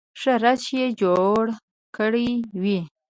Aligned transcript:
ښه 0.19 0.33
رش 0.43 0.63
یې 0.77 0.87
جوړ 1.01 1.43
کړی 1.97 2.29
وي. 2.61 2.79